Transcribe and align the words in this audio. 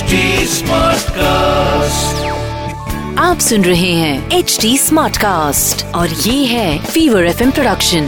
HD 0.00 0.18
Smartcast. 0.50 2.20
आप 3.18 3.38
सुन 3.46 3.64
रहे 3.64 3.92
हैं 3.94 4.38
एच 4.38 4.56
डी 4.62 4.76
स्मार्ट 4.78 5.16
कास्ट 5.16 5.84
और 5.94 6.08
ये 6.26 6.44
है 6.46 6.78
Fever 6.84 7.26
F 7.26 7.42
production 7.50 8.04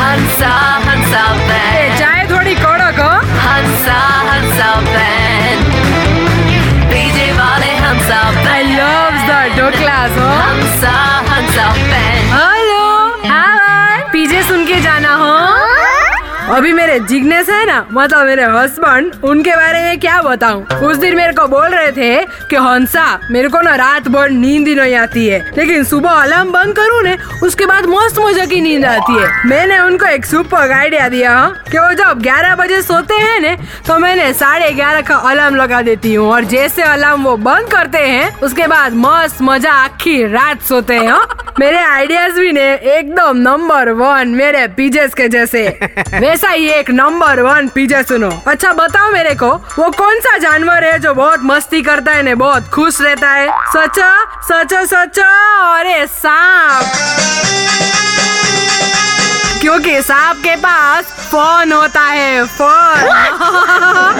Hansa 0.00 0.54
Hansa 0.86 1.24
चाय 1.98 2.26
थोड़ी 2.30 2.54
कड़क 2.64 3.00
हो 3.00 3.12
हंसा 3.46 4.00
हंसा 4.30 4.70
बैंड 4.88 5.60
डीजे 6.92 7.30
वाले 7.40 7.72
Hansa 7.84 8.22
I 8.52 8.62
band 8.62 8.72
love 8.78 9.12
the 9.28 9.42
dhoklas 9.58 10.18
हो। 10.18 10.28
हंसा 10.40 10.96
हंसा 11.32 11.68
अभी 16.50 16.72
मेरे 16.72 16.98
जिग्नेस 17.00 17.48
है 17.50 17.64
ना 17.66 17.74
मतलब 17.92 18.26
मेरे 18.26 18.44
हस्बैंड 18.44 19.12
उनके 19.24 19.50
बारे 19.56 19.82
में 19.82 19.98
क्या 20.00 20.20
बताऊँ? 20.22 20.62
उस 20.84 20.96
दिन 20.96 21.16
मेरे 21.16 21.32
को 21.32 21.46
बोल 21.48 21.66
रहे 21.68 21.90
थे 21.92 22.24
कि 22.50 22.56
हंसा 22.56 23.04
मेरे 23.30 23.48
को 23.48 23.60
ना 23.60 23.74
रात 23.76 24.08
भर 24.08 24.30
नींद 24.30 24.68
ही 24.68 24.74
नहीं 24.74 24.94
आती 24.96 25.26
है। 25.26 25.38
लेकिन 25.56 25.84
सुबह 25.84 26.10
अलार्म 26.12 26.50
बंद 26.52 26.74
करूँ 26.76 27.02
ने 27.02 27.16
उसके 27.42 27.66
बाद 27.66 27.86
मस्त 27.86 28.18
मज़ा 28.20 28.44
की 28.46 28.60
नींद 28.60 28.84
आती 28.84 29.18
है। 29.18 29.28
मैंने 29.48 29.78
उनको 29.80 30.06
एक 30.06 30.26
सुपर 30.26 30.72
आइडिया 30.72 31.08
दिया 31.08 31.36
हाँ, 31.36 31.52
कि 31.70 31.78
वो 31.78 31.92
जब 31.94 32.22
11 32.22 32.54
बजे 32.56 32.80
सोते 32.82 33.14
हैं 33.14 33.38
ने 33.40 33.56
तो 33.86 33.98
मैंने 33.98 34.32
साढ़े 34.34 34.70
ग्यारह 34.72 35.00
का 35.02 35.16
अलार्म 35.30 35.56
लगा 35.56 35.82
देती 35.82 36.14
हूँ। 36.14 36.28
और 36.30 36.44
जैसे 36.46 36.82
अलार्म 36.82 37.24
वो 37.24 37.36
बंद 37.38 37.70
करते 37.72 37.98
हैं 37.98 38.34
उसके 38.40 38.66
बाद 38.66 38.94
मस्त 38.96 39.42
मज़ा 39.42 39.72
आखिर 39.74 40.28
रात 40.30 40.62
सोते 40.62 40.94
हैं 40.94 41.08
हाँ। 41.08 41.39
मेरे 41.58 41.78
आइडियाज़ 41.78 42.32
भी 42.32 42.52
ने 42.52 42.74
एकदम 42.74 43.36
नंबर 43.36 43.88
वन 43.90 44.28
मेरे 44.28 44.66
पीजेस 44.68 45.14
के 45.14 45.28
जैसे। 45.28 45.68
वैसा 46.14 46.48
ही 46.48 46.68
एक 46.68 46.90
नंबर 46.90 47.40
वन 47.40 47.68
पीजे 47.68 48.02
सुनो। 48.02 48.42
अच्छा 48.48 48.72
बताओ 48.72 49.10
मेरे 49.12 49.34
को 49.34 49.50
वो 49.78 49.90
कौन 49.90 50.20
सा 50.20 50.38
जानवर 50.38 50.84
है 50.84 50.98
जो 50.98 51.14
बहुत 51.14 51.40
मस्ती 51.42 51.82
करता 51.82 52.12
है 52.12 52.22
ने 52.22 52.34
बहुत 52.34 52.68
खुश 52.68 53.00
रहता 53.00 53.30
है? 53.30 53.48
सचा 53.76 54.24
सचा 54.42 54.84
सचा 54.84 55.30
अरे 55.78 56.06
सांप। 56.06 56.84
क्योंकि 59.60 60.02
सांप 60.02 60.36
के 60.36 60.56
पास 60.56 61.04
फ़ोन 61.04 61.72
होता 61.72 62.00
है 62.00 62.44
फ़ोन। 62.46 63.08